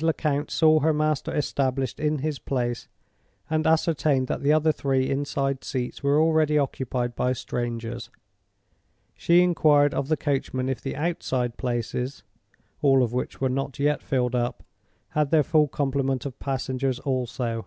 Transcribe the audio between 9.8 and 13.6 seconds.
of the coachman if the outside places (all of which were